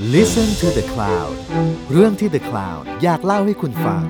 [0.00, 1.34] Listen to the Cloud
[1.92, 4.02] เรื่องที่ The Cloud อยากเล่าให้คุณฟัง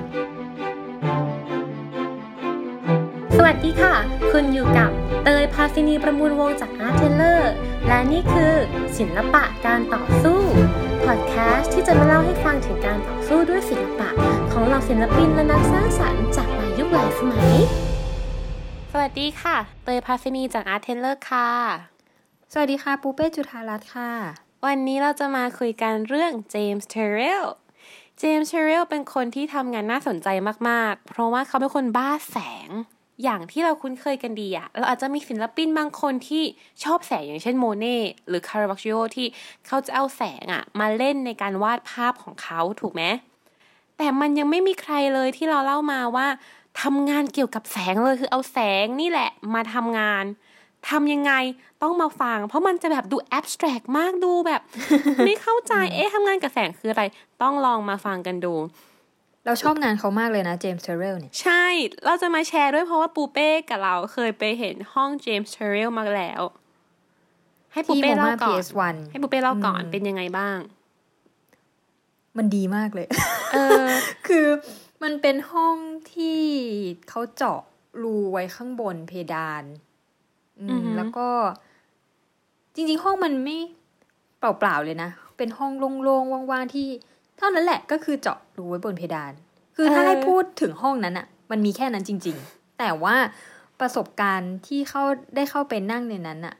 [3.37, 3.95] สวัสดีค่ะ
[4.31, 4.89] คุณอยู่กับ
[5.23, 7.53] เตยพาซินีประมูลวงจากอาร์เทเลอร์
[7.87, 8.53] และนี่คือ
[8.97, 10.41] ศิลปะการต่อสู้
[11.05, 14.09] พอดแคสต์ที่จะมาเล่าให้ฟังถึงการต่อสู้ด้วยศิลปะ
[14.51, 17.53] ของเหล่าศิลปินและนักสร้างสรรค์จากหลายยุคหลายสมัย
[18.91, 21.49] สวัสดีค่ะ เตยพาซินีจากอาร์เทเลอร์ค่ะ
[22.53, 27.43] สวัสดีค่ะปูเป้จุธารัตน์ค่ะ วันนี้เราจะมาคุยกันเรื่องเจมส์เทเรล
[28.19, 30.27] เจมส์เทเรลเป็นคนที่ทำงานน่าสนใจ
[30.69, 32.37] มาก ๆ เพราะว่าเขาเป็นคนบ้าแส
[32.67, 32.69] ง
[33.23, 36.43] อย่างที่เราคุ้นเคยกันดีอะเราอาจจะมีศิลปินบางคนที่
[36.83, 39.27] ชอบแสงอย่างเช่นโมเน่หรือคาราบักชิโอที่
[39.67, 43.03] เขาจะเอาแสงอะมาเล่นในการวาดภาพของเขาถูกไหม
[43.97, 46.27] แต่มันยังไม่มีใครเลยที่เราเล่ามาว่า
[46.81, 50.25] ทำงานเกี่ยวกับแสงเลยคือเอาแสงนี่แหละมาทำงาน
[50.89, 51.33] ทำยังไง
[51.83, 54.61] ต้องมาฟัง เพราะมันจะแบบดู abstract มากดูแบบ
[55.25, 57.03] ไม่เข้าใจเอ๊ะทำงานกับแสงคืออะไร
[57.41, 58.53] ต้องลองมาฟังกันดู
[59.45, 61.65] เราชอบงานเขามากเลยนะเจมส์เทเรลเนี่ย ใช่
[62.05, 66.41] เราจะมาแชร์ด้วยเพราะว่าปูเป้กับเราเคยไปเห็นห้องเจมส์เทเรลมาแล้ว
[67.73, 70.57] ให้ปูที่เป้โมเล่ามาก่อน PS1 ให้ปูเป้เล่าก่อนอืมเป็นยังไงบ้าง
[72.37, 73.07] มันดีมากเลย
[73.53, 73.85] เออ
[74.27, 74.47] คือ
[75.03, 75.75] มันเป็นห้อง
[76.13, 76.41] ที่
[77.09, 77.61] เขาเจาะ
[78.03, 79.63] รูไว้ข้างบนเพดาน
[80.59, 81.27] อืมอือหือแล้วก็
[82.75, 83.57] จริง ๆ ห้องมันไม่
[84.39, 85.71] เปล่าๆเลยนะ เป็นห้อง
[86.03, 86.87] โล่งๆว่างๆที่
[87.37, 89.33] เท่านั้นแหละก็คือเจาะรูไว้บนเพดาน
[89.75, 93.15] คือถ้าให้พูดถึงห้องนั้นอะมันมีแค่นั้นจริง ๆ แต่ว่า
[93.79, 95.03] ประสบการณ์ที่เข้า
[95.35, 96.55] ได้เข้าไปนั่งในนั้นอะ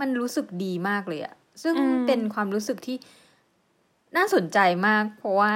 [0.00, 2.96] มันรู้สึกดีมากเลยอะซึ่งอืมเป็นความรู้สึกที่
[4.16, 5.52] น่าสนใจมาก เพราะว่า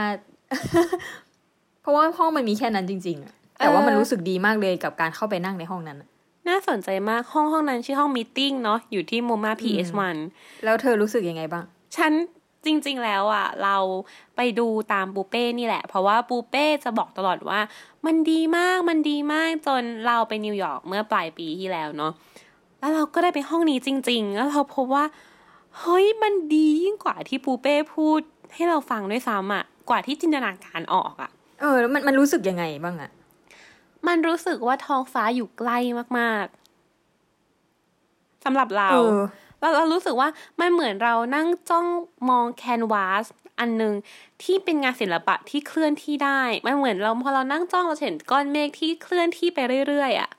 [1.80, 6.08] เพราะว่าห้องมันมีแค่นั้นจริงๆอะแต่ว่ามันรู้สึกดีมากเลยกับการเข้าไปนั่งในห้องนั้นอะ
[6.48, 10.16] น่าสนใจมากห้องห้องนั้นชื่อห้องมีติ้งเนาะอยู่ที่โมมา PS1
[10.64, 11.64] แล้วเธอรู้สึกยังไงบ้าง
[11.96, 12.12] ฉัน
[12.64, 13.76] จริงๆแล้วอะ เรา
[14.36, 17.60] ไปดูตามปูเป้นี่แหละ เพราะว่าปูเป้จะบอกตลอดว่า
[18.06, 22.12] มันดีมากมันดีมากจนเราไปนิวยอร์กเมื่อปลายปีที่แล้วเนาะ
[22.78, 25.04] แล้วเราก็ได้ไปห้องนี้จริง ๆ แล้วเราพบว่า
[25.78, 28.20] เฮ้ยมันดียิ่งกว่าที่ปูเป้พูด
[28.54, 33.10] ให้เราฟังด้วยซ้ำอะกว่าที่จินตนาการออกอะ เออแล้วมันมันรู้สึกยังไงบ้างอะ
[34.06, 35.78] มันรู้สึกว่าท้องฟ้าอยู่ใกล้
[36.18, 39.22] มากๆสำหรับเราเออ
[39.60, 40.28] เราเรารู้สึกว่า
[40.60, 41.86] มันเหมือนเรานั่งจ้อง
[42.28, 43.26] มองแคนวาส
[43.60, 43.94] อันหนึ่ง
[44.42, 49.58] ที่เป็นงานศิลปะที่เคลื่อนที่ได้ มันเหมือนเราพอเรานั่งจ้องเราจะเห็นก้อนเมฆที่เคลื่อนที่ไป
[49.88, 50.30] เรื่อยๆอะ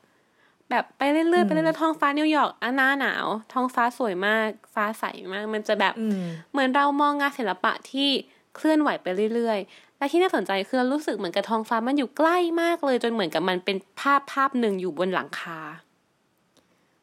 [0.69, 5.03] แบบไปเรื่อยๆไปเรื่อยๆท้องฟ้านิวยอร์กอะหน้าหนาวท้องฟ้าสวยมาก ฟ้าใส
[5.33, 8.09] มาก มันจะแบบอืมเหมือนเรามองงานศิลปะที่
[8.55, 15.59] เคลื่อนไหวไปเรื่อยๆ และที่น่าสนใจคือเรารู้สึกเหมือนกับท้องฟ้ามันอยู่ใกล้มากเลย จนเหมือนกับมันเป็นภาพภาพหนึ่งอยู่บนหลังคา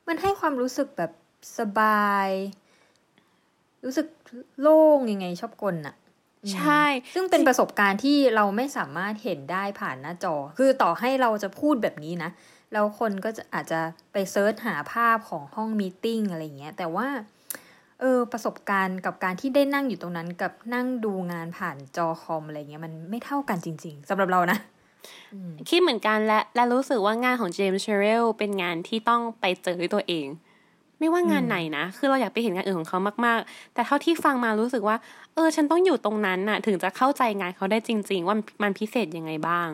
[0.08, 1.12] มันให้ความรู้สึกแบบ
[1.58, 2.28] สบาย
[3.84, 4.06] รู้สึก
[4.60, 5.96] โล่งยังไงชอบกลน่ะ
[6.54, 6.84] ใช่
[7.14, 12.30] ซึ่งเป็นประสบการณ์ที่เราไม่สามารถเห็นได้ผ่านหน้าจอ คือต่อให้เราจะพูดแบบนี้นะ
[12.72, 13.80] แล้วคนก็จะอาจจะ
[14.12, 17.08] ไป search หาภาพของห้อง Meeting อะไรเงี้ย แต่ว่า
[18.00, 24.58] เออประสบการณ์กับการที่ได้นั่งอยู่ตรงนั้นกับนั่งดูงานผ่านจอคอมอะไรเงี้ยมันไม่เท่ากันจริง ๆสำหรับเรานะ
[25.68, 30.26] คิดเหมือนกันและและรู้สึกว่างานของเจมส์เทเรลเป็นงานที่ต้องไปเจอด้วยตัวเอง
[30.98, 34.96] ไม่ว่างานไหนนะ คือเราอยากไปเห็นงานอื่นของเขามากๆ แต่เท่าที่ฟังมารู้สึกว่า
[35.34, 39.68] เออ ฉันต้องอยู่ตรงนั้นน่ะ ถึงจะเข้าใจงานเขาได้จริง ๆ ว่ามันพิเศษยังไงบ้าง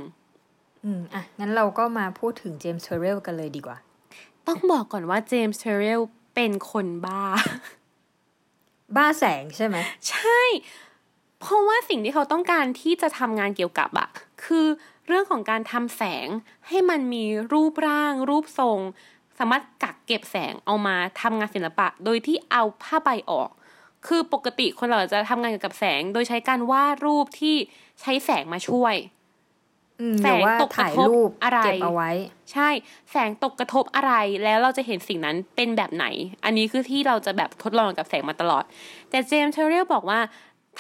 [0.85, 3.77] อืมอะงั้นเราก็มาพูดถึงเจมส์เทเรลกันเลยดีกว่า
[4.47, 6.01] ต้องบอกก่อนว่าเจมส์เทเรล
[6.35, 7.23] เป็นคนบ้า
[8.97, 9.77] บ้าแสงใช่ไหม
[10.11, 10.41] ใช่
[11.41, 14.09] เพราะว่าสิ่งที่เขาต้องการที่จะทำงานเกี่ยวกับอะ
[14.45, 14.67] คือ
[15.07, 16.29] เรื่องของการทำแสง
[16.69, 18.79] ให้มันมีรูปร่าง รูปทรง
[19.39, 23.51] สามารถกักเก็บแสงเอามาทำงานศิลปะ โดยที่เอาผ้าใบออก
[24.07, 27.57] คือปกติคนเราจะทำงานเกี่ยวกับแสง โดยใช้การวาดรูปที่
[28.01, 28.95] ใช้แสงมาช่วย
[30.23, 32.11] แสหรืงอว่าตกกระถ่ายทบรูปอะไรเก็บเอาไว้
[32.53, 32.69] ใช่
[33.11, 34.13] แสงตกกระทบอะไร
[34.45, 36.07] แล้วเราจะเห็นสิ่งนั้นเป็นแบบไหน
[36.45, 38.65] อันนี้คือที่เราจะแบบทดลองกับแสงมาตลอด
[39.11, 40.21] แต่เจมส์เทเรลบอกว่า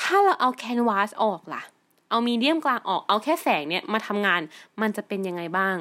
[0.00, 1.62] ถ้าเราเอาแคนวาสออกล่ะ
[2.10, 4.40] เอามีเดียมกลางออกเอาแค่แสงเนี่ยมาทำงาน
[4.80, 5.76] มันจะเป็นยังไงบ้าง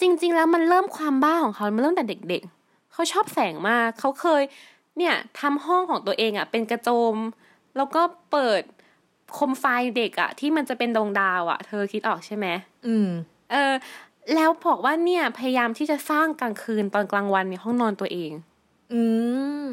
[0.00, 4.42] จริง ๆ แล้วมันเริ่มความบ้าของเขามันเริ่มแต่เด็ก ๆ เขาชอบแสงมากเขาเคย
[4.98, 7.16] เนี่ยทำห้องของตัวเองอะ่ะเป็นกระโจม
[7.76, 9.64] แล้วก็เปิดโคมไฟ
[9.96, 12.46] เด็กอะ่ะที่มันจะเป็นดวงดาวอะ่ะเธอคิดออกใช่ไหม
[12.86, 13.08] อืม
[13.50, 13.72] เออ
[14.34, 18.32] แล้วบอกว่าเนี่ยพยายามที่จะสร้างกลางคืนตอนกลางวันในห้องนอนตัวเอง
[18.92, 19.02] อื
[19.64, 19.66] ม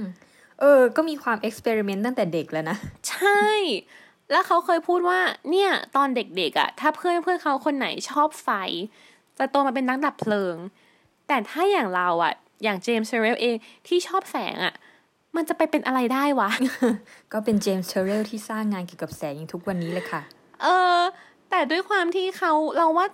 [0.59, 2.77] เออ ก็มีความเอ็กซ์เพร์เมนต์ตั้งแต่เด็กแล้วนะ
[3.09, 3.45] ใช่
[4.31, 5.19] แล้วเขาเคยพูดว่า
[5.51, 8.49] เนี่ย ตอนเด็กๆอะ่ะถ้าเพื่อนเพื่อนเขาคนไหนชอบไฟ
[9.37, 10.55] จะโตมาเป็นนักดับเพลิง
[11.27, 12.33] แต่ถ้าอย่างเราอะ่ะ
[12.63, 13.55] อย่างเจมส์เทเรลเอง
[13.87, 14.73] ที่ชอบแสงอะ่ะ
[15.35, 16.49] มันจะไปเป็นอะไรได้วะ
[17.33, 20.21] ก็เป็นเจมส์เทอร์เรลที่สร้างงานเกี่ยวกับแสงอย่างทุกวันนี้เลยค่ะ
[20.61, 20.67] เอ
[20.97, 20.99] อ
[21.49, 23.07] แต่ด้วยความที่เขาเราว่า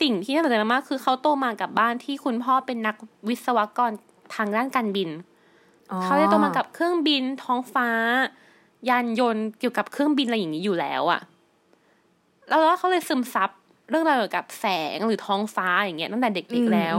[0.00, 2.96] สิ่งที่น่าสนใจมากๆคือเขาโตมากับบ้านที่คุณพ่อเป็นนัก
[3.28, 3.90] วิศวกร
[4.34, 5.10] ทางด้านการบิน
[5.90, 7.88] อ๋อเขาได้โตมากับเครื่องบินท้องฟ้า
[8.88, 11.20] ยานยนต์เกี่ยวกับเครื่องบินอะไรอย่างนี้อยู่แล้วอะ
[12.48, 13.50] แล้วว่าเขาเลยซึมซับ
[13.90, 16.96] เรื่องราวเกี่ยวกับแสงหรือท้องฟ้าอย่างเงี้ยตั้งแต่เด็กๆแล้ว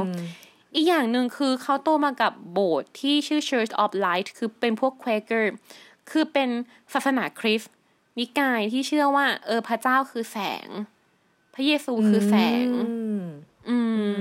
[0.73, 5.45] อืมอีกอย่างหนึ่งคือเขาโตมากับโบสถ์ที่ชื่อ Church of Light คือเป็นพวก Quaker
[6.11, 6.49] คือเป็น
[6.93, 7.73] ศาสนาคริสต์
[8.19, 10.67] นิกายที่เชื่อว่า เออพระเจ้าคือแสง
[11.53, 12.35] พระเยซูคือแส
[12.65, 13.23] ง อืม
[13.69, 13.77] อื
[14.13, 14.15] ม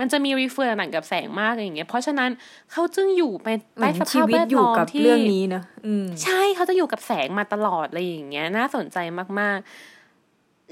[0.00, 2.30] มันจะมีรีเฟอร์หนังกับแสงมากอย่างเงี้ย เพราะฉะนั้น
[2.72, 8.98] เขาจึงอยู่ไปเหมืใต้อนสชีภาพวิแวตดอยู่ล้อมกับที่เรื่องนี้เนอะอืมใช่เขาจะอยู่กับแสงมาตลอดอะไรอย่างเงี้ย น่าสนใจ
[9.40, 9.99] มากๆ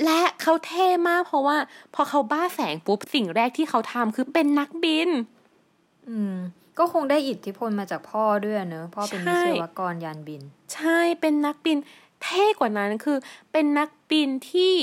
[0.04, 1.56] และเขาเท่มากเพราะว่า
[1.94, 5.10] พอเขาบ้าแสงปุ๊บสิ่งแรกที่เขาทำคือเป็นนักบิน
[6.08, 6.36] อืม
[6.78, 10.42] ก็คงได้อิทธิพลมาจากพ่อด้วยเนอะพ่อเป็นใช่วิศวกรยานบิน
[10.74, 11.78] ใช่เป็นนักบิน
[12.22, 13.18] เท่กว่านั้นคือ
[13.52, 14.74] เป็นนักบินที่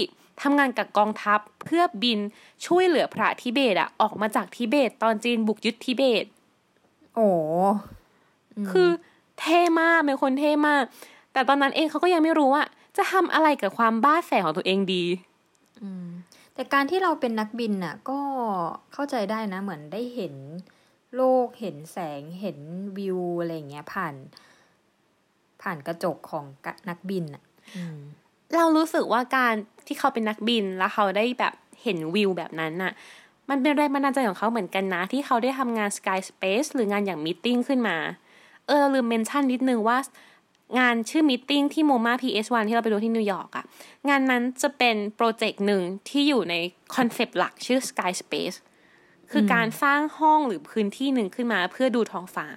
[0.42, 2.20] ทำงานกับกองทัพเพื่อบิน
[2.66, 6.26] ช่วยเหลือพระทิเบตอะออกมาจากทิเบต ตอนจีนบุกยึดทิเบต
[7.16, 7.28] โอ้
[8.72, 8.90] คือ
[9.40, 10.84] เท่มากเป็นคนเท่มาก
[11.34, 12.64] แต่ตอนนั้นเองเขาก็ยังไม่รู้ว่า
[12.98, 15.04] จะทำอะไรกับความบ้าแสของตัวเองดี
[16.54, 18.20] แต่การที่เราเป็นนักบินน่ะ ก็
[18.94, 20.34] เข้าใจได้นะ เหมือนได้เห็น
[21.16, 22.58] โลกเห็นแสงเห็น
[22.98, 24.14] วิวอะไรอย่างเงี้ยผ่าน
[25.62, 27.44] ผ่านกระจกของกะนักบินอะ
[27.76, 27.98] อืม
[28.56, 29.54] เรารู้สึกว่าการ
[29.88, 31.54] ที่เขาเป็นนักบินแล้วเขาได้แบบ
[31.84, 32.92] เห็นวิวแบบนั้นน่ะ
[33.50, 37.98] มันเป็นแรงบันดาลใจของเขาเหมือนกันนะ ที่เขาได้ทำงาน Sky Space หรืองานอย่าง Meeting ขึ้นมา
[38.68, 39.98] เออเราลืม mention นิดนึงว่า
[40.80, 43.66] งานชื่อ Meeting ที่ MoMA PS1 ที่เราไปดูที่นิวยอร์กอะ
[44.10, 46.56] งานนั้นจะเป็นโปรเจกต์หนึ่งที่อยู่ใน
[46.96, 48.58] คอนเซปต์หลักชื่อ Sky Space
[49.32, 52.48] คือการสร้างห้องหรือพื้นที่หนึ่งขึ้นมาเพื่อดูท้องฟ้า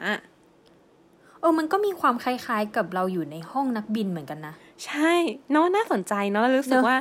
[1.41, 4.55] เออ มันก็มีความคล้ายๆกับเราอยู่ในห้องนักบินเหมือนกันนะ
[4.87, 5.13] ใช่
[5.53, 6.99] เนาะน่าสนใจเนาะเรารู้สึกเนอะว่า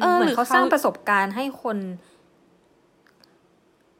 [0.00, 1.78] เออเหมือนหรือเขาสร้างประสบการณ์ให้คน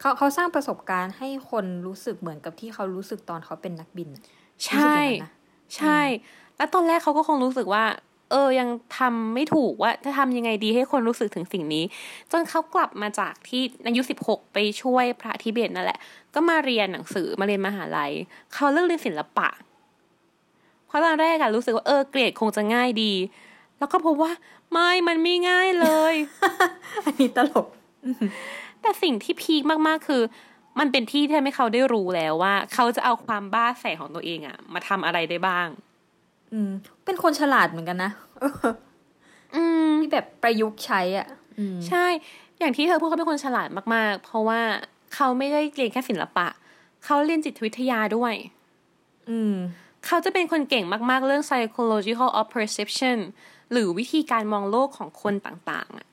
[0.00, 4.22] เขาเขาสร้างประสบการณ์ให้คนรู้สึกเหมือนกับที่เขารู้สึกตอนเขาเป็นนักบินน่ะ
[4.66, 5.32] ใช่รู้สึกอย่างนั้นนะ
[5.76, 5.99] ใช่
[6.58, 7.84] แล้วตอนแรกเขาก็คงรู้สึกว่า
[8.31, 8.69] เออยัง
[8.99, 11.84] ทำไม่ถูกว่าจะทำยังไงดีให้คนรู้สึกถึงสิ่งนี้
[12.32, 15.99] จนเขากลับมาจากที่อายุสิบหกไปช่วยพระทิเบตนั่นแหละ
[16.34, 18.12] ก็มาเรียนหนังสือมาเรียนมหาลัย
[18.55, 19.49] เขาเลือกเรียนศิลปะ
[20.87, 23.12] เพราะตอนแรกอะรู้สึกว่าเออเกรดคงจะง่ายดี
[23.78, 24.32] แล้วก็พบว่า
[24.72, 26.14] ไม่มันไม่ง่ายเลย
[27.05, 27.66] อันนี้ตลก
[28.81, 30.22] แต่สิ่งที่พีคมากๆคือ
[30.78, 35.69] มันเป็นที่ที่ทำให้เขาได้รู้แล้วว่า เขาจะเอาความบ้าแสของตัวเองอะมาทำอะไรได้บ้าง
[36.52, 36.70] อืม
[37.04, 38.12] เป็นคนฉลาดเหมือนกันนะ
[39.56, 41.26] อืมที่แบบประยุกต์ใช้อะ
[41.58, 42.06] อืมใช่
[42.58, 44.60] อย่างที่เธอพูดเขาเป็นคนฉลาดมากๆ เพราะว่า
[45.14, 46.46] เขาไม่ได้เรียนแค่ศิลปะ
[47.04, 48.34] เขาเรียนจิตวิทยาด้วย
[49.30, 49.54] อืม
[50.06, 53.18] เขาจะเป็นคนเก่งมากๆ เรื่อง psychological of perception
[53.72, 56.06] หรือวิธีการมองโลกของคนต่างๆอะ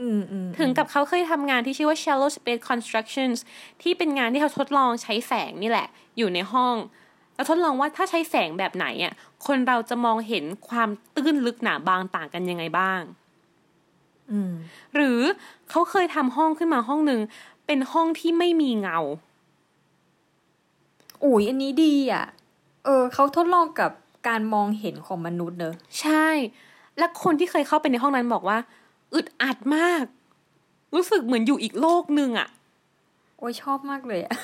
[0.00, 3.38] อืมอืมถึงกับเขาเคยทำงานที่ชื่อว่า shallow space constructions
[3.82, 5.88] ที่เป็นงานที่เขาทดลองใช้แสงนี่แหละ
[6.18, 6.76] อยู่ในห้อง
[7.34, 9.14] แล้วทดลองว่าถ้าใช้แสงแบบไหนอะ
[9.46, 13.00] คนเราจะมองเห็นความตื้นลึกหนาบางต่างกันยังไงบ้าง
[14.30, 14.52] อืม
[14.94, 15.20] หรือ
[15.70, 17.20] เขาเคยทำห้องขึ้นมาห้องหนึ่ง
[17.66, 18.98] เป็นห้องที่ไม่มีเงา
[21.24, 22.26] อุ้ยอันนี้ดีอะ
[22.84, 23.90] เออเขาทดลองกับ
[24.28, 26.28] การมองเห็นของมนุษย์เนอะใช่
[26.98, 28.58] และคนที่เคยเข้าไปในห้องนั้นบอกว่า
[29.14, 30.04] อึดอัดมาก
[30.94, 32.48] รู้สึกเหมือนอยู่อีกโลกหนึ่งอะ
[33.38, 34.34] โอ้ยชอบมากเลยอะ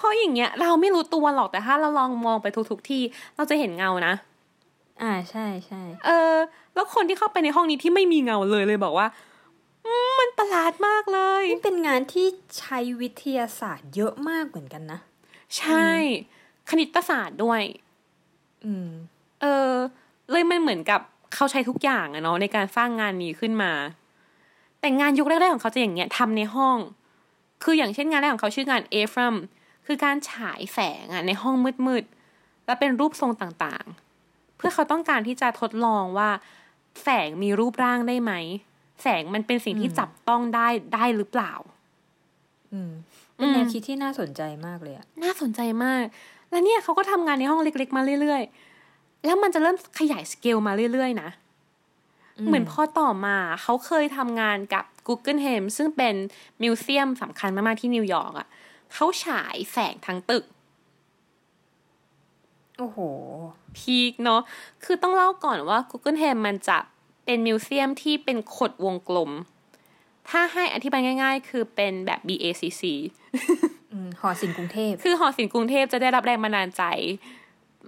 [0.00, 3.02] เพราะอย่างเงี้ย เราไม่รู้ตัวหรอกแต่ถ้าเราลองมองไปทุกๆที่
[3.36, 4.14] เราจะเห็นเงานะ
[5.02, 6.34] อ่าใช่ใช่เออ
[6.74, 9.06] แล้วคนที่เข้าไปในห้องนี้ที่ไม่มีเงาเลยเลยบอกว่า
[9.86, 12.26] อืมมันประหลาดมากเลยนี่เป็นงานที่
[12.58, 15.00] ใช้วิทยาศาสตร์เยอะมากเหมือนกันนะ
[15.58, 15.88] ใช่
[16.70, 17.62] คณิตศาสตร์ด้วย
[18.64, 18.88] อืม
[19.40, 19.70] เออ
[20.30, 21.00] เลยมันเหมือนกับ
[21.34, 23.72] เขาใช้ทุกอย่างอะเนาะในการสร้างงานนี้ขึ้นมา
[24.80, 26.78] แต่งานยุคแรกๆของเขาจะอย่างเงี้ยทำในห้อง
[27.64, 29.34] คืออย่างเช่นงานแรกของเขาชื่องานเอฟรัม
[29.92, 31.54] คือการฉายแสงอะในห้อง
[31.86, 36.30] มืดๆแล้วเป็นรูปทรงต่างๆ เพื่อเขาต้องการที่จะทดลองว่า
[37.02, 38.32] แสงมีรูปร่างได้ไหม
[39.02, 41.52] แสงมันเป็นสิ่งที่จับต้องได้ได้หรือเปล่า
[42.72, 42.92] อืม
[43.36, 46.04] เป็นแนวคิดที่น่าสนใจมากเลยอะน่าสนใจมาก
[46.50, 51.30] แล้วเนี่ยเขาก็ทำงานในห้องเล็กๆ มาเรื่อยๆ แล้วมันจะเริ่มขยายสเกลมาเรื่อยๆ นะ
[52.46, 56.14] เหมือนพอต่อมาเขาเคยทำงานกับ Guggenheim ซึ่งเป็น
[56.62, 58.48] museum สำคัญมากๆที่นิวยอร์กอะ
[58.92, 60.44] เขาฉายแสงทั้งตึก
[62.78, 62.98] โอ้โห
[63.76, 64.40] peak เนาะ
[64.84, 66.78] คือต้องเล่าก่อนว่า Guggenheim มันจะ
[67.24, 69.30] เป็นมิวเซียมที่เป็นขดวงกลม
[70.28, 72.82] ถ้าให้อธิบายง่าย ๆ คือเป็นแบบ BACC
[73.92, 76.82] อืมหอศิลป์กรุงเทพ คือหอศิลป์กรุงเทพจะได้รับแรงบันดาลใจ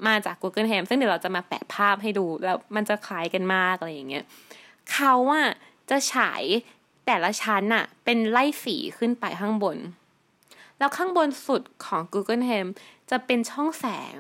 [0.07, 4.25] มาจาก Google Ham ซึ่งเดี๋ยวเราจะมาแปะภาพให้ดู แล้วมันจะคล้ายกันมากอะไรอย่างเงี้ย
[4.93, 5.49] เขาอะ
[5.91, 6.43] จะฉาย
[7.07, 9.77] แต่ละชั้นอะเป็นไล่สีขึ้นไปข้างบน
[10.79, 12.67] แล้วข้างบนสุดของ Google Ham
[13.11, 14.17] จะเป็นช่องแสง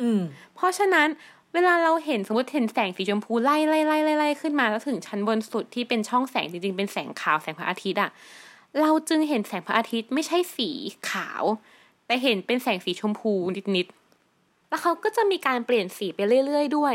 [0.00, 0.20] อืม
[0.54, 1.08] เพราะฉะนั้น
[1.54, 8.10] เวลาเราเห็นสมมติเห็นแสงสีชมพูไล่ไล่ไล่ไล่ไล่ขึ้นมาแล้วถึงชั้นบนสุดที่เป็นช่องแสงจริงๆ เป็นแสงขาวแสงพระอาทิตย์อะ
[8.80, 10.70] เราจึงเห็นแสงพระอาทิตย์ไม่ใช่สี
[11.10, 11.42] ขาว
[12.06, 13.32] แต่เห็นเป็นแสงสีชมพู
[13.76, 16.94] นิดๆแล้วเขาก็จะมีการเปลี่ยนสีไปเรื่อยๆด้วย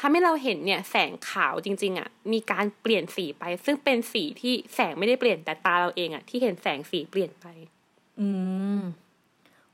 [0.00, 7.46] ทำให้เราเห็นเนี่ยแสงขาวจริง ๆอะมีการเปลี่ยนสีไป ซึ่งเป็นสีที่แสงไม่ได้เปลี่ยนแต่ตาเราเองอะที่เห็นแสงสีเปลี่ยนไป
[8.20, 8.28] อื
[8.78, 8.80] ม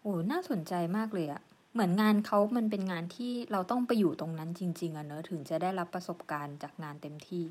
[0.00, 1.42] โอ้น่าสนใจมากเลยอะ
[1.72, 7.44] เหมือนงานเขามันเป็นงานที่เราต้องไปอยู่ตรงนั้นจริง ๆอะเนอะถึงจะได้รับประสบการณ์จากงานเต็มที่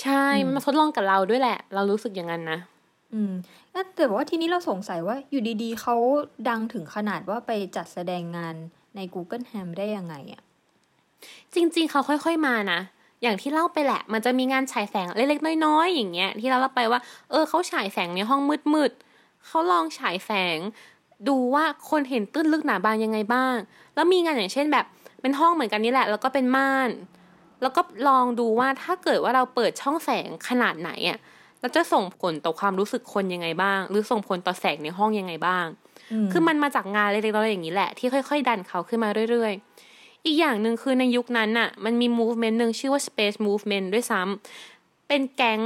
[0.00, 0.24] ใช่
[0.54, 2.58] มาทดลองกับเราด้วยแหละ เรารู้สึกอย่างนั้นนะ
[3.14, 3.32] อืม
[3.96, 5.96] แต่ว่าทีนี้เราสงสัยว่าอยู่ดีๆเขา
[6.48, 8.54] ดังถึงขนาดว่าไปจัดแสดงงาน
[8.96, 10.42] ใน Google Ham ได้ยังไงอะ
[11.54, 12.80] จริง ๆ เขาค่อยๆมานะ
[13.22, 18.40] อย่างที่เล่าไปแหละ มันจะมีงานฉายแสงเล็กๆน้อยๆอย่างเงี้ย ที่เราเล่าไปว่า เออเขาฉายแสงในห้อง
[18.74, 20.58] มืดๆเขาลองฉายแสง
[21.28, 23.56] ดูว่าคนเห็นตื้นลึกหนาบางยังไงบ้าง
[23.94, 24.84] แล้วมีงานอย่างเช่นแบบ
[25.20, 26.90] เป็นห้องเหมือนกันนี่แหละ แล้วก็เป็นม่าน
[27.62, 31.18] แล้วก็ลองดูว่าถ้าเกิดว่าเราเปิดช่องแสงขนาดไหนอะ่ะ
[31.60, 35.66] แล้วจะส่งผลต่อความรู้สึกคนยังไงบ้าง หรือส่งผลต่อแสงในห้องยังไงบ้าง
[36.32, 39.85] คือมันมาจากงานเล็กๆน้อยๆอย่างนี้แหละที่ค่อย ๆ ดันเขาขึ้นมาเรื่อยๆ
[40.26, 45.60] อีกอย่างหนึ่งคือในยุคนั้นน่ะมันมี movement หนึ่งชื่อว่า space movement ด้วยซ้ำเป็นแก๊ง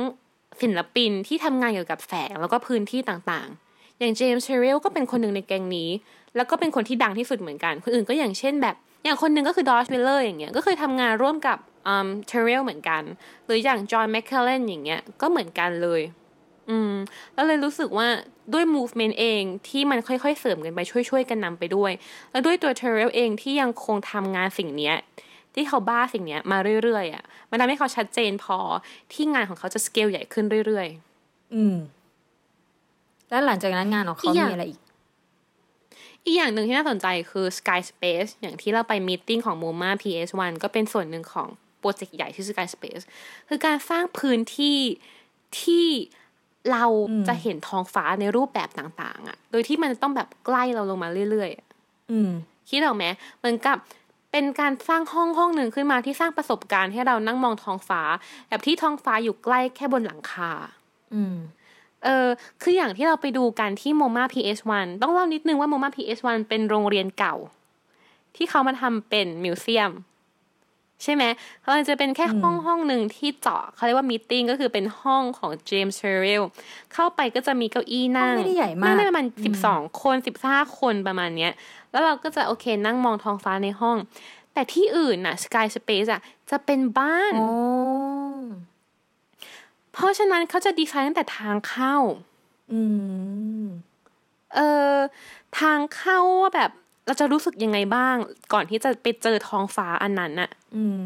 [0.60, 5.90] ศิลปินที่ทำงานเกี่ยวกับแสงแล้วก็พื้นที่ต่างๆ อย่างเจมส์เทเรลก็เป็นคนหนึ่งในแก๊งนี้
[6.36, 13.02] แล้วก็เป็นคนที่ดังที่สุดเหมือนกัน คนอื่นก็อย่างเช่นแบบ อย่างคนหนึ่งก็คือดักวีลเลอร์อย่างเงี้ย ก็เคยทำงานร่วมกับอืมเทเรลเหมือนกัน
[13.44, 16.00] หรืออย่างจอห์นแมคแครกเคนอย่างเงี้ย ก็เหมือนกันเลย
[16.70, 16.92] อืม
[17.34, 18.08] แล้วเลยรู้สึกว่า
[18.52, 21.92] ด้วย movement เองที่มันค่อยๆ เสริมกันไปช่วยๆ กันนำไปด้วย
[22.30, 24.96] แล้วด้วยตัวเทเรลเองที่ยังคงทำงานสิ่งเนี้ย
[25.54, 28.58] ที่เขาบ้าสิ่งเนี้ยมาเรื่อยๆอะมันทำให้เขาชัดเจนพอ
[29.12, 31.76] ที่งานของเขาจะสเกลใหญ่ขึ้นเรื่อยๆ อืม
[33.30, 34.80] แล้วหลังจากนั้นงานของเขาอีกอย่างมีอะไรอีก
[36.24, 41.48] อีกอย่างหนึ่งที่น่าสนใจคือ Sky Space อย่างที่เราไปมีตติ้งของ MoMA PS1 ก็เป็นส่วนหนึ่งของ
[41.80, 43.04] โปรเจกต์ใหญ่ที่ Sky Space
[43.48, 44.78] คือการสร้างพื้นที่
[45.62, 45.86] ที่
[46.72, 51.66] เราอืมจะเห็นท้องฟ้าในรูปแบบต่าง ๆอะโดยที่มันจะต้องแบบใกล้เราลงมาเรื่อยๆอะ
[52.10, 52.30] อืม
[52.70, 53.04] คิดออกไหม
[53.38, 53.76] เหมือนกับ
[54.32, 58.02] เป็นการสร้างห้องห้องหนึ่งขึ้นมาที่สร้างประสบการณ์ให้เรานั่งมองท้องฟ้า
[58.48, 60.52] แบบที่ท้องฟ้าอยู่ใกล้แค่บนหลังคา
[61.14, 61.36] อืม
[62.04, 62.26] เออ
[62.62, 67.34] คืออย่างที่เราไปดูกันที่ MoMA PS1 ต้องเล่านิดนึงว่า MoMA PS1 เป็นโรงเรียนเก่า
[68.36, 69.90] ที่เขามาทำเป็น museum
[71.02, 71.24] ใช่ไหม
[71.62, 76.42] เขาจะเป็นแค่ห้องห้องหนึ่งที่เจาะเขาเรียกว่า Meeting ก็คือเป็นห้องของเจมส์เทอร์เรล
[76.92, 81.52] เข้าไปก็จะมีเก้าอี้นั่งห้องไม่ได้ใหญ่มากนั่งได้ประมาณสิบสองคนสิบห้าคนประมาณเนี้ย
[81.90, 83.96] แล้วเราก็จะโอเคนั่งมองท้องฟ้าในห้อง
[84.54, 87.50] แต่ที่อื่นน่ะ Sky Space อะจะเป็นบ้านโอ้
[89.92, 91.96] เพราะฉะนั้นเขาจะดีไซน์ตั้งแต่ทางเข้า
[92.72, 92.80] อื
[93.62, 93.64] ม
[94.54, 94.60] เอ
[94.92, 94.94] อ
[95.60, 96.70] ทางเข้าว่าแบบ
[97.10, 98.16] เราจะรู้สึกยังไงบ้าง
[98.52, 101.02] ก่อนที่จะไปเจอท้องฟ้าอันนั้นน่ะ อืม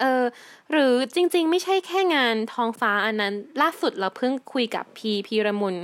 [0.00, 0.24] เออ
[0.70, 5.76] หรือจริง ๆ ไม่ใช่แค่งานท้องฟ้าอันนั้น ล่าสุดเราเพิ่งคุยกับพีพีระมุน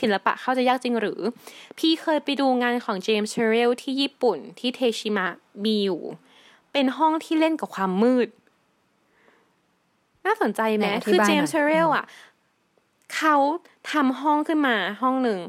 [0.00, 1.20] ศิลปะเข้าใจะยากจริงหรือ
[1.78, 5.26] พี่เคยไปดูงานของเจมส์เชอริลที่ญี่ปุ่นที่เทชิมะ
[5.64, 6.02] มีอยู่
[6.72, 8.28] เป็นห้องที่เล่นกับความมืด
[10.26, 12.04] น่าสนใจไหมไหนอธิคือบายเจหน่อยมส์เชอริลอะ
[13.16, 13.36] เขา
[13.92, 15.40] ทำห้องขึ้นมาห้องหนึ่ง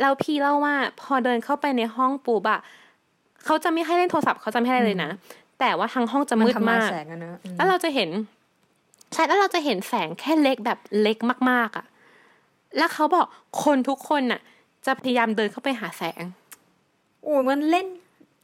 [0.00, 2.60] แล้วพี่เล่าว่าพอเดินเข้าไปในห้องปุ๊บอะ
[3.44, 5.10] เขาจะไม่ให้เล่นโทรศัพท์เขาจะไม่ให้อะไรเลยนะ
[5.60, 8.10] แต่ว่าทั้งห้องจะมันมืดทำลายมากแสงอะเนอะอืมแล้วเราจะเห็น
[9.12, 11.16] ใช่แล้วเราจะเห็นแสงแค่เล็กแบบเล็ก
[11.50, 11.86] มากๆอะ
[12.76, 13.26] แล้วเขาบอก
[13.64, 14.40] คนทุกคนน่ะ
[14.86, 16.22] จะพยายามเดินเข้าไปหาแสง
[17.22, 17.86] โอ้มันเล่น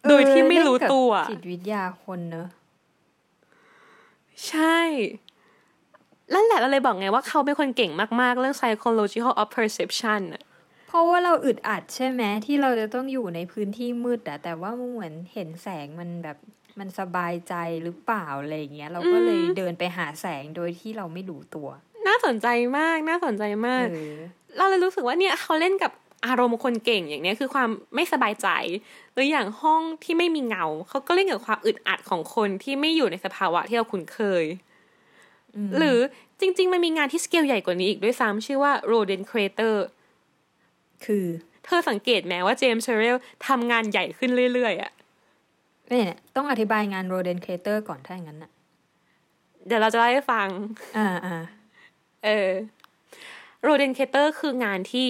[0.09, 2.49] โดยที่ไม่รู้เล่นกับตัวจิตวิทยาคนเนอะ
[4.49, 4.79] ใช่
[6.35, 10.54] นั่นแหละเราเลยบอกไงว่าเขาเป็นคนเก่งมากๆ เรื่อง psychological of perception อะเพ
[10.95, 16.39] ราะว่าเราอึดอัดใช่ไหมที่เราจะต้องอยู่ในพื้นที่มืดอะแต่ว่ามันเหมือนเห็นแสงมันแบบ
[16.79, 21.69] มันสบายใจหรือเปล่าอะไรอย่างเงี้ย เราก็เลยเดินไปหาแสงโดยที่เราไม่รู้ตัว
[22.07, 22.47] น่าสนใจ
[22.79, 24.17] มากน่าสนใจมากเออ
[24.57, 25.93] เราเลยรู้สึกว่าเนี่ยเขาเล่นกับ
[26.27, 28.49] อารมณ์คนเก่งอย่างเนี้ยคือความไม่สบายใจ
[29.13, 34.45] หรืออย่างห้องที่ไม่มีเงาเขาก็เล่นกับความอึดอัดของคนที่ไม่อยู่ในสภาวะที่เราคุ้นเคย
[35.79, 35.99] หรือ
[36.41, 39.75] จริง ๆ มันมีงานที่สเกลใหญ่กว่านี้อีกด้วยซ้ำชื่อว่า Rodent Creator
[41.05, 41.25] คือ
[41.65, 44.93] เธอสังเกตไหมว่าเจมส์เชอเรลทำงานใหญ่ขึ้นเรื่อยๆอะ
[45.89, 48.51] เนี่ยต้องอธิบายงาน Rodent Creator ก่อนถ้าอย่างนั้นอะ
[49.67, 50.49] เดี๋ยวเราจะเล่าให้ฟัง
[50.97, 51.37] อ่าอ่า
[52.25, 52.51] เออ
[53.67, 55.07] Rodent Creator คืองานที่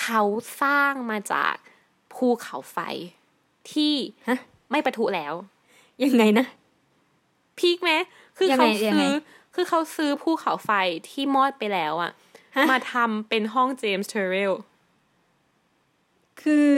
[0.00, 0.22] เขา
[0.62, 1.54] สร้างมาจาก
[2.14, 2.78] ภูเขาไฟ
[3.72, 3.94] ที่
[4.28, 4.38] ฮะ
[4.70, 5.34] ไม่ประทุแล้ว
[6.04, 6.46] ยังไงนะ
[7.58, 7.92] พีคไหม
[8.36, 9.10] คือยังไงเขายังไงซื้อ
[9.54, 10.70] คือเขาซื้อภูเขาไฟ
[11.08, 12.12] ที่มอดไปแล้วอะ
[12.56, 14.52] ฮะมาทำเป็นห้องเจมส์เทอร์เรล
[16.48, 16.68] คือ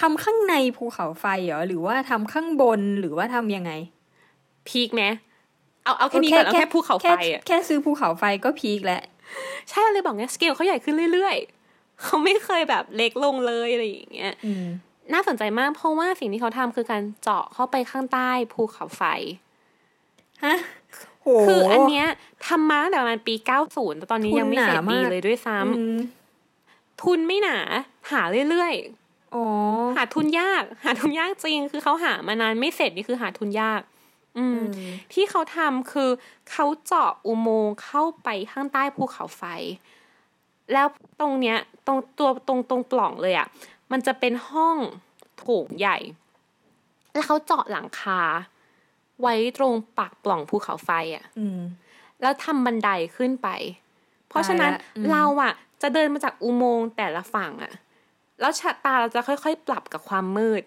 [0.00, 3.72] ทำข้างในภูเขาไฟเหรอหรือว่าทำข้างบนหรือว่าทำยังไง
[4.68, 5.02] พีคไหม
[5.84, 9.02] เอาเอาแค่นี้ก่อนเอาแค่ภูเขาไฟแค่อะแค่ซื้อภูเขาไฟก็พีคแล้ว
[9.70, 14.66] ใช่เลยบอกไงสเกลเขาใหญ่ขึ้นเรื่อยๆเขาไม่เคยแบบเล็กลงเลยอะไรอย่างเงี้ยอืม
[15.12, 19.02] น่าสนใจมากเพราะว่าสิ่งที่เขาทำคือการเจาะเข้าไปข้างใต้ภูเขาไฟ
[20.44, 20.56] ฮะ
[21.22, 22.06] โหคืออันเนี้ย
[22.46, 23.34] ทำมาตั้งแต่ประมาณปี
[23.66, 25.96] 90แต่ตอนนี้ทุนยังไม่เสร็จหนามากดีเลยด้วยซ้ำอืม
[27.02, 27.58] ทุนไม่หนา
[28.10, 28.74] หาเรื่อย
[29.34, 33.80] อ๋อๆหาทุนยาก หาทุนยากจริง คือเขาหามานานไม่เสร็จนี่คือหาทุนยาก
[34.38, 36.10] อืมอืมที่เขาทำคือ
[36.50, 39.42] เขาเจาะอุโมงค์เข้าไปข้างใต้ภูเขาไฟ
[40.72, 40.86] แล้ว
[41.20, 43.46] ตรงเนี้ย ตรงตัวตรงตรงปล่องเลยอะ่ะ
[43.92, 44.76] มันจะเป็นห้อง
[45.38, 45.98] โถงใหญ่
[47.14, 48.20] แล้วเขาเจาะหลังคา
[49.20, 51.60] ไว้ตรงปากปล่องภูเขาไฟอะ่ะอืม
[52.20, 53.48] แล้วทำบันไดขึ้นไป
[54.28, 57.72] เพราะฉะนั้นตายละอืมเราอะ จะเดินมาจากอุโมงค์แต่ละฝั่งอะ
[58.40, 60.62] แล้วชะตาเราจะค่อยๆ ปรับกับความมืด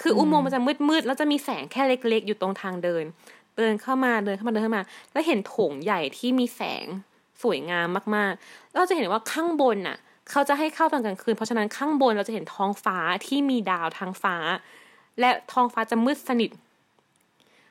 [0.00, 3.04] คืออุโมงค์มันจะมืดๆแล้วจะมีแสงแค่เล็กๆ อยู่ตรงทางเดิน
[3.56, 6.86] เดินเข้ามาเดินเข้ามาเดินเข้ามา แล้วเห็นโถงใหญ่ที่มีแสง
[7.42, 9.96] สวยงามมากๆแล้วเราจะเห็นว่าข้างบนน่ะ
[10.30, 14.36] เขาจะให้เข้าตอนกลางคืน เพราะฉะนั้นข้างบนเราจะเห็นท้องฟ้าที่มีดาวทางฟ้า
[15.20, 16.50] และท้องฟ้าจะมืดสนิท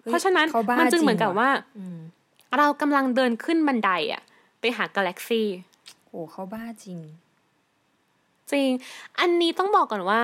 [0.04, 2.00] ฮ้ยเพราะฉะนั้นเขาบ้ามันจึงเหมือนกับจริว่าอืม
[2.58, 4.22] เรากำลังเดินขึ้นบันไดอะ
[4.60, 5.48] ไปหากาแล็กซี่
[6.14, 7.00] โหเขาบ้าจริง
[8.52, 8.70] จริง
[9.20, 10.22] อันนี้ต้องบอกก่อนว่า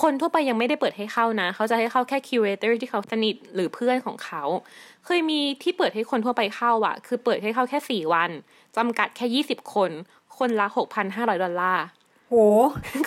[0.00, 4.42] คนทั่วไปยังไม่ได้เปิดให้เข้านะ เขาจะให้เข้าแค่คิวเรเตอร์ที่เขาสนิทหรือเพื่อนของเขา
[5.04, 8.30] เคยมีที่เปิดให้คนทั่วไปเข้าอะคือเปิดให้เข้าแค่สี่วัน
[8.76, 9.90] จำกัดแค่ยี่สิบคน
[10.38, 11.84] คนละหกพันห้าร้อยดอลลาร์
[12.28, 12.34] โห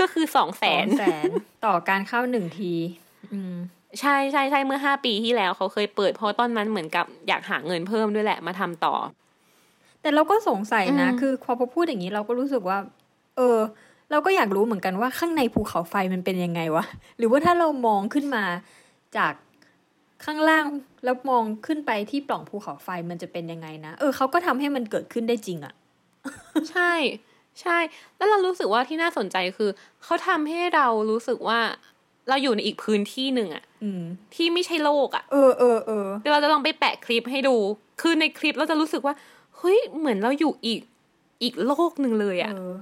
[0.02, 1.30] ก็คือสองแสนแสน
[1.66, 2.74] ต่อการเข้าหนึ่งที
[3.34, 3.56] อืม
[4.00, 8.96] ใช่ใช่ใช่เมื่อห้าปีที่แล้วเขาเคยเปิดเพราะตอนนั้นเหมือนกับอยากหาเงินเพิ่มด้วยแหละมาทำต่อ
[10.02, 12.78] แต่เราก็สงสัยนะอืมคือพอพอพูดอย่างนี้เราก็รู้สึกว่า
[13.38, 13.58] เออ
[14.12, 16.84] เราก็อยากรู้เหมือนกันว่าข้างในภูเขาไฟมันเป็นยังไงวะ
[17.18, 18.44] หรือว่าถ้าเรามองขึ้นมา
[19.18, 19.34] จาก
[20.26, 20.66] ข้างล่าง
[21.04, 25.74] แล้วมองขึ้นไปที่ปล่องภูเขาไฟมันจะเป็นยังไงนะ เออเขาก็ทำให้มันเกิดขึ้นได้จริงอะ
[26.72, 26.94] ใช่
[27.62, 27.78] ใช่
[28.18, 29.70] แล้วเรารู้สึกว่าที่น่าสนใจคือ
[30.04, 31.60] เขาทำให้เรารู้สึกว่า
[32.30, 34.04] เราอยู่ในอีกพื้นที่หนึ่งอะอืม
[34.36, 37.56] ที่ไม่ใช่โลกอะเออเออเออเดี๋ยวเราจะลองไปแปะคลิปให้ดู
[38.02, 39.14] คือในคลิปเราจะรู้สึกว่า
[39.60, 40.82] เฮ้ยเหมือนเราอยู่อีก
[41.44, 42.74] อีกโลกหนึ่งเลยอะเออ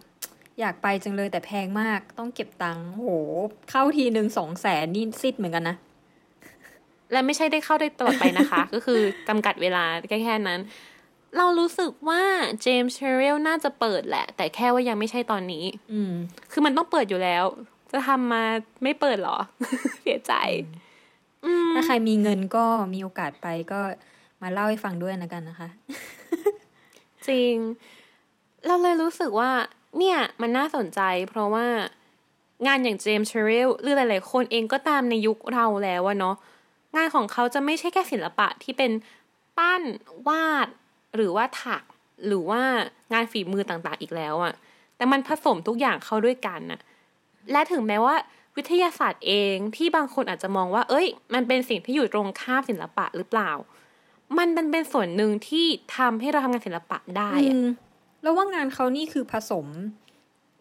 [0.59, 3.07] อยากไปจังเลยแต่แพงมากต้องเก็บตังค์โห
[3.69, 5.75] เข้าทีหนึ่งสองแสนนี่ซิดเหมือนกันนะ
[7.11, 10.59] และไม่ใช่ได้เข้าได้ตลอดไปนะคะ ก็คือจำกัดเวลาแค่แค่นั้น
[11.37, 12.21] เรารู้สึกว่า
[12.61, 16.13] เจมส์เทอร์เรลน่าจะเปิดแหละ แต่แค่ว่ายังไม่ใช่ตอนนี้ อืม
[16.51, 17.43] คือมันต้องเปิดอยู่แล้ว
[17.91, 18.43] จะทำมา
[18.83, 19.37] ไม่เปิดเหรอ
[20.01, 20.33] เสียใจ
[21.45, 23.79] อืมถ้าใครมีเงินก็มีโอกาสไปก็
[24.41, 25.69] มาเล่าให้ฟังด้วยนะกันนะคะ
[27.29, 27.55] จริง
[28.65, 29.51] เราเลยรู้สึกว่า
[29.97, 31.67] เนี่ยมันน่าสนใจ เพราะว่า
[32.67, 36.35] งานอย่างเจมส์เทอร์เรลหรือหลาย ๆ คนเองก็ตามในยุคเราแล้วอะเนาะ
[36.95, 38.91] งานของเขาจะไม่ใช่แค่ศิลปะที่เป็น
[39.57, 39.83] ปั้น
[40.27, 40.67] วาด
[41.15, 41.83] หรือว่าถัก
[42.27, 42.61] หรือว่า
[43.13, 44.53] งานฝีมือต่างๆอีกแล้วอะ
[44.97, 46.79] แต่มันผสมทุกอย่างเข้าด้วยกันน่ะ
[47.51, 48.15] และถึงแม้ว่า
[48.55, 53.51] วิทยาศาสตร์เองที่บางคนอาจจะมองว่า เอ้ย มันเป็นสิ่งที่อยู่ตรงข้ามศิลปะหรือเปล่า
[54.37, 55.65] มันมันเป็นส่วนหนึ่งที่
[55.97, 57.67] ทำให้เราทำงานศิลปะได้อะอืม
[58.21, 59.67] แล้วว่างานเขานี่คือผสม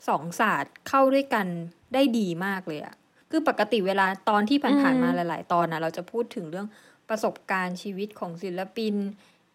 [0.09, 1.47] สองศาสตร์เข้าด้วยกัน
[1.95, 2.95] ได้ดีมากเลยอะ
[3.31, 6.67] คือปกติเวลาตอนที่ผ่านๆมาหลาย ๆ ตอนนะเราจะพูดถึงเรื่อง
[7.09, 8.95] ประสบการณ์ชีวิตของศิลปิน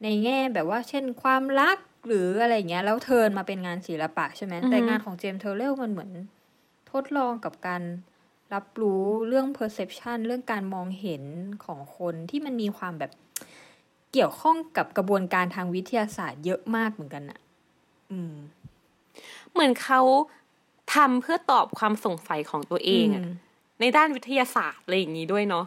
[0.04, 6.12] ในแง่แบบว่า เช่น ความรักหรืออะไรเงี้ย แล้ว turn มาเป็นงานศิลปะใช่ไหมแต่งานของเจมส์เทอร์เรลมันเหมือน
[6.92, 7.82] ทดลองกับการ
[8.54, 11.24] รับรู้เรื่อง perception เรื่องการมองเห็น
[11.66, 13.12] ของคนที่มันมีความแบบ
[14.14, 17.40] เกี่ยวข้องกับกระบวนการทางวิทยาศาสตร์เยอะมากเหมือนกันอะ
[18.12, 18.36] อืม
[19.52, 20.02] เหมือนเขา
[20.96, 23.24] ทำเพื่อตอบความสงสัยของตัวเองอะ
[23.80, 25.66] ในด้านวิทยาศาสตร์อะไรอย่างนี้ด้วยเนาะ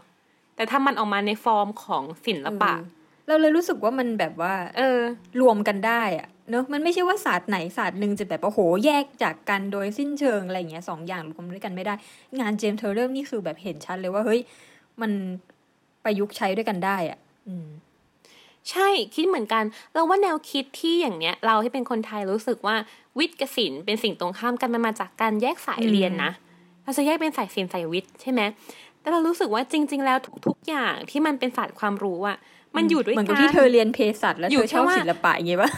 [0.57, 4.99] แต่ถ้ามันออกมาในฟอร์มของศิลปะเออเราเลยรู้สึกว่ามันแบบว่า เออ
[5.41, 11.95] รวมกันได้อะเนอะมันไม่ใช่ว่าศาสตร์ไหนศาสตร์หนึ่งจะแบบโอ้โหแยกจากกันโดยสิ้นเชิงอะไรอย่างเงี้ยสองอย่างรวมด้วยกันไม่ได้
[12.41, 14.41] งานเจมส์เทอร์เรลนี่คือแบบเห็นชัดเลยว่าเฮ้ย
[15.01, 15.13] มัน
[16.05, 17.67] ประยุกต์ใช้ด้วยกันได้อะ อืม
[18.71, 22.77] ใช่คิดเหมือนกัน เราว่าแนวคิดที่อย่างเนี้ย เราที่เป็นคนไทยรู้สึกว่า
[23.19, 26.31] วิทย์กับศิลป์เป็นสิ่งตรงข้ามกันมันมาจากการแยกสายอืมเรียนนะ
[26.85, 28.41] เราจะแยกเป็นสายศิลป์สายวิทย์ใช่ไหม
[29.01, 32.37] แต่เรารู้สึกว่าจริง ๆ แล้วทุก ๆ อย่างที่มันเป็นศาสตร์ความรู้อะ
[32.77, 35.71] มันอยู่ด้วยเหมือนกักับนที่เธอเรียนเภสัชแล้วอยู่เธอชอบแค่ว่าศิลปะอย่างเงี้ยปะ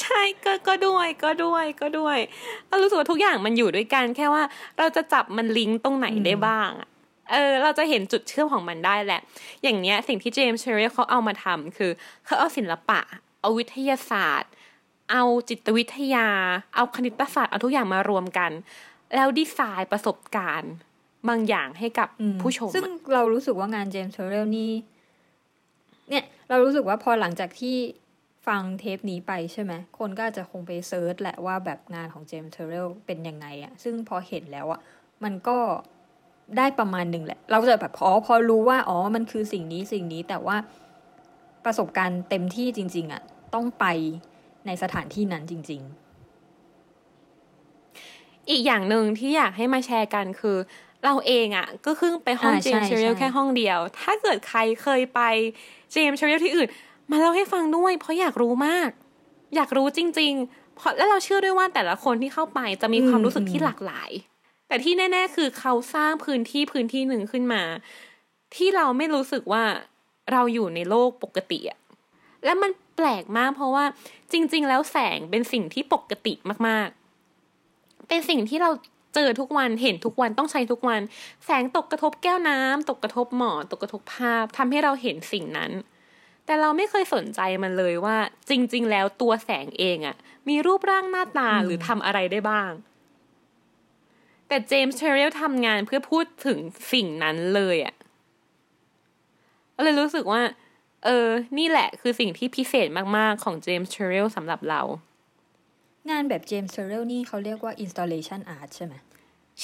[0.00, 2.18] ใช่ก็ก็ด้วยก็ด้วยก็ด้วย
[2.68, 4.42] เรารู้สึกว่าทุกอย่างมันอยู่ด้วยกันแค่ว่า
[4.78, 6.88] เราจะจับมันลิงก์ตรงไหนได้บ้างอะ
[7.30, 9.20] เออเราจะเห็นจุดเชื่อมของมันได้แหละ
[9.62, 11.90] อย่างเนี้ยสิ่งที่เจมส์เทอร์เรลเขาเอามาทำคือ
[12.24, 13.00] เขาเอาศิลปะ
[13.40, 14.52] เอาวิทยาศาสตร์
[15.10, 16.28] เอาจิตวิทยา
[16.74, 18.50] เอาคณิตศาสตร์เอาทุกอย่างมารวมกัน
[19.14, 20.72] แล้วดีไซน์ประสบการณ์
[21.28, 24.72] บางอย่างให้กับอืมผู้ชม ซึ่งอะเรารู้สึกว่างานเจมส์เทอร์เรลนี่
[26.10, 27.76] เนี่ยเรารู้สึกว่าพอหลังจากที่
[28.46, 34.80] ฟังเทปนี้ไปใช่ไหม คนก็อาจจะคงไป search แหละว่าแบบงานของเจมส์เทอร์เรลเป็นยังไงอะซึ่งพอเห็นแล้วอะ
[35.24, 35.58] มันก็
[36.56, 40.56] ได้ประมาณหนึ่งแหละ เราจะแบบพอพอรู้ว่าอ๋อมันคือสิ่งนี้สิ่งนี้แต่ว่า
[41.64, 43.22] ประสบการณ์เต็มที่จริง ๆอะ
[43.54, 43.84] ต้องไป
[44.66, 45.82] ในสถานที่นั้นจริง
[48.50, 50.56] อีกอย่างหนึ่งที่อยากให้มาแชร์กันคือ
[51.04, 55.20] เราเองอะ่ะ ก็เพิ่งไปห้องอ่าเจมส์ใช่เชอร์เรลใช่ใช่แค่ห้องเดียว ถ้าเกิดใครเคยไป
[55.92, 56.68] เจมส์เทอร์เรลที่อื่น
[57.10, 58.88] มาเล่าให้ฟังด้วย เพราะอยากรู้มาก
[59.56, 64.10] อยากรู้จริง ๆ เพราะแล้วเราเชื่อด้วยว่าแต่ละคนที่เข้าไปจะมีความรู้สึกที่หลากหลาย
[64.68, 67.62] แต่ที่แน่ ๆ คือเขาสร้างพื้นที่พื้นที่หนึ่งขึ้นมา
[68.56, 69.64] ที่เราไม่รู้สึกว่า
[70.32, 71.78] เราอยู่ในโลกปกติอะ
[72.44, 73.84] และมันแปลกมากเพราะว่า
[74.32, 76.34] จริง ๆ แล้วแสงเป็นสิ่งที่ปกติ
[76.68, 78.70] มากๆ เป็นสิ่งที่เรา
[79.14, 81.00] เจอทุกวันเห็นทุกวันต้องใช้ทุกวัน
[81.44, 85.72] แสงตกกระทบแก้วน้ำตกกระทบหมอนตกกระทบภาพทำให้เราเห็นสิ่งนั้น
[86.46, 88.16] แต่เราไม่เคยสนใจมันเลยว่า
[88.48, 90.16] จริง ๆ แล้วตัวแสงเองอะ
[90.48, 92.70] มีรูปร่างหน้าตาหรือทำอะไรได้บ้าง
[94.54, 96.58] แต่เจมส์เทอร์เรลทำงานเพื่อพูดถึง
[96.92, 97.94] สิ่งนั้นเลยอะ
[99.76, 100.42] ก็เลยรู้สึกว่า
[101.04, 108.94] เออ นี่แหละคือสิ่งที่พิเศษมาก ๆ ของเจมส์เทอร์เรลสำหรับเราๆงานแบบเจมส์เทอร์เรลนี่เขาเรียกว่า installation art ใช่ไหม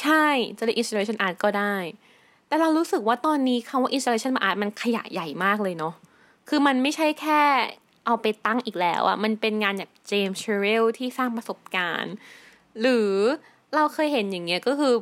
[0.01, 0.27] ใช่
[0.59, 1.77] จะเรียก installation art ก็ได้
[2.47, 5.95] แต่เรารู้สึกว่าตอนนี้คำว่า installation art มันขยายใหญ่มากเลยเนาะ
[6.49, 7.43] คือมันไม่ใช่แค่
[8.07, 12.15] เอาไปตั้งอีกแล้วอะมันเป็นงานแบบเจมส์เทอร์เรลที่สร้างประสบการณ์
[12.81, 13.13] หรือ
[13.75, 14.95] เราเคยเห็นอย่างเงี้ยก็คือ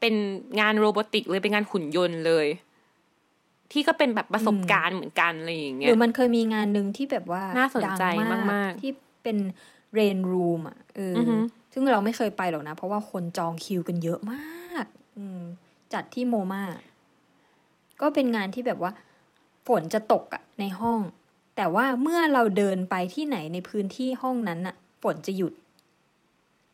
[0.00, 0.14] เป็น
[0.60, 2.46] งาน robotic เลยเป็นงานหุ่นยนต์เลย
[3.72, 8.90] ที่ก็เป็นแบบประสบการณ์เหมือนกันอะไรอย่างเงี้ย หรือมันเคยมีงานหนึ่งที่แบบว่าน่าสนใจดังมากๆที่
[9.22, 9.38] เป็น
[9.94, 11.36] Rain Room อะเออออฮึ
[11.72, 15.40] ซึ่งเราไม่เคยไปหรอกนะ เพราะว่าคนจองคิวกันเยอะมากอืม
[15.92, 16.62] จัดที่โมมา
[18.00, 18.92] ก็เป็นงานที่แบบว่า
[19.66, 21.00] ฝนจะตกอะในห้อง
[21.56, 25.52] แต่ว่าเมื่อเราเดินไปที่ไหนในพื้นที่ห้องนั้นอะ ฝนจะหยุด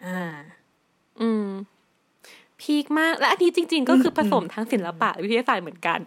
[0.04, 0.20] อ่า
[1.20, 1.46] อืม
[2.60, 5.98] พีคมาก และอันนี้จริง ๆ ก็คือผสมทั้งศิลปะวิทยาศาสตร์เหมือนกัน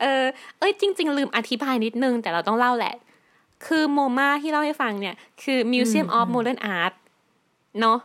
[0.00, 0.24] เออ
[0.58, 2.94] เอ้ยจริง ๆ ลืมอธิบายนิดนึง แต่เราต้องเล่าแหละ
[3.66, 6.94] คือโมมาที่เล่าให้ฟังเนี่ย คือ Museum of Modern Art
[7.80, 7.98] เนาะ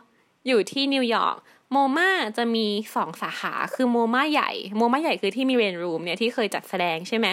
[0.46, 1.36] อยู่ที่นิวยอร์ก
[1.70, 7.26] MoMA จะมีสองสาขา คือ MoMA ใหญ่ MoMA ใหญ่คือที่มี Rain Room เนี่ยที่เคยจัดแสดงใช่ไหม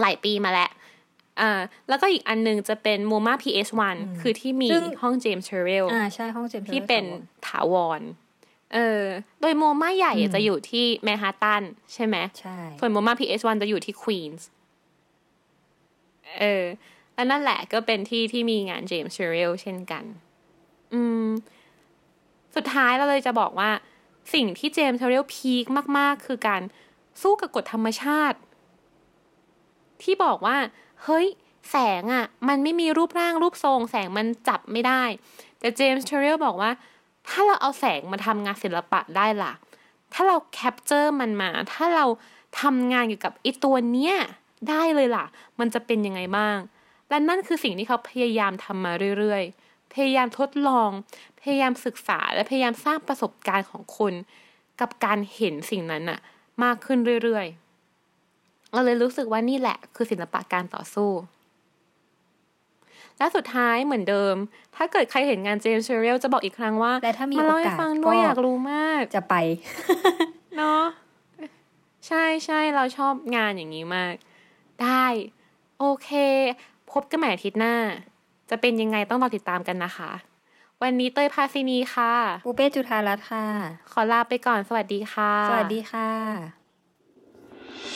[0.00, 0.70] หลายปีมาแล้ว
[1.40, 1.52] อ่า
[1.88, 7.04] แล้วก็อีกอันนึงจะเป็นโมมา PS1 คือที่มีซึ่งห้องเจมส์เทอร์เรลอ่าใช่ห้องเจมส์ที่เป็น
[7.46, 8.00] ถาวร
[8.74, 9.04] เออ
[9.40, 11.62] โดย MoMA ใหญ่อะจะอยู่ที่แมนฮัตตัน
[11.94, 14.46] ใช่ไหมใช่ส่วน MoMA PS1 จะอยู่ที่ควีนส์
[16.38, 16.64] เออ
[17.14, 20.04] แล้วนั่นแหละก็เป็นที่ที่มีงานเจมส์เทอร์เรลเช่นกัน
[20.94, 21.26] อืม
[22.56, 23.70] สุดท้ายเราเลยจะบอกว่า
[24.34, 25.64] สิ่งที่เจมส์เทอร์เรล peak
[25.98, 26.62] มาก ๆ คือการ
[27.22, 28.38] สู้กับกฎธรรมชาติ
[30.02, 30.56] ที่บอกว่า
[31.04, 31.26] เฮ้ย
[31.70, 35.02] แสงอะ่ะ มันไม่มีรูปร่างรูปทรง แสงมันจับไม่ได้
[35.60, 36.70] แต่เจมส์เทอร์เรลบอกว่า
[37.28, 39.52] ถ้าเราเอาแสงมาทำงานศิลปะได้ล่ะ
[40.12, 42.06] ถ้าเรา capture มันมา ถ้าเรา
[42.60, 44.14] ทำงานเกี่ยวกับไอ้ตัวเนี้ย
[44.68, 45.24] ได้เลยล่ะ
[45.58, 46.58] มันจะเป็นยังไงบ้าง
[47.08, 50.90] และนั่นคือสิ่งที่เขาพยายามทำมาเรื่อยๆ พยายามทดลอง
[51.40, 54.14] พยายามศึกษา และพยายามสร้างประสบการณ์ของคน
[54.80, 56.20] กับการเห็นสิ่งนั้นอะ
[56.62, 57.69] มากขึ้นเรื่อยๆ
[58.72, 61.10] เราเลยรู้สึกว่านี่แหละคือศิลปะการต่อสู้
[63.18, 64.34] และสุดท้ายเหมือนเดิม
[64.76, 69.34] ถ้าเกิดใครเห็นงานเจมส์เชอร์เรลจะบอกอีกครั้งว่าและถ้ามีมาโอเล่าให้กาสฟังด้ก็วยอยากรู้มาก จะไป
[70.56, 70.82] เนาะ
[72.06, 74.14] ใช่ใช่เราชอบงานอย่างนี้มาก
[74.82, 75.04] ได้
[75.78, 76.10] โอเค
[76.92, 77.74] พบกันใหม่อาทิตย์หน้า
[78.50, 80.10] จะเป็นยังไงต้องรอติดตามกันนะคะ
[80.82, 82.12] วันนี้เต้ยพาซินีค่ะ
[82.44, 83.44] ปูเป้จุธารัตน์ค่ะ
[83.92, 86.59] ขอลาไปก่อนสวัสดีค่ะ สวัสดีค่ะ